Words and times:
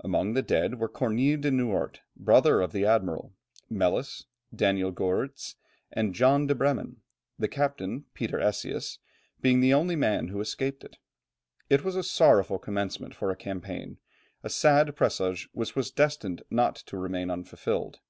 Among 0.00 0.34
the 0.34 0.42
dead 0.42 0.78
were 0.78 0.86
Cornille 0.86 1.40
de 1.40 1.50
Noort, 1.50 2.00
brother 2.14 2.60
of 2.60 2.72
the 2.72 2.84
admiral, 2.84 3.32
Melis, 3.70 4.26
Daniel 4.54 4.92
Goerrits, 4.92 5.54
and 5.90 6.14
John 6.14 6.46
de 6.46 6.54
Bremen 6.54 7.00
the 7.38 7.48
captain, 7.48 8.04
Peter 8.12 8.38
Esias, 8.38 8.98
being 9.40 9.60
the 9.60 9.72
only 9.72 9.96
man 9.96 10.28
who 10.28 10.40
escaped. 10.42 10.98
It 11.70 11.84
was 11.84 11.96
a 11.96 12.02
sorrowful 12.02 12.58
commencement 12.58 13.14
for 13.14 13.30
a 13.30 13.34
campaign, 13.34 13.96
a 14.42 14.50
sad 14.50 14.94
presage 14.94 15.48
which 15.54 15.74
was 15.74 15.90
destined 15.90 16.42
not 16.50 16.76
to 16.76 16.98
remain 16.98 17.30
unfulfilled. 17.30 18.00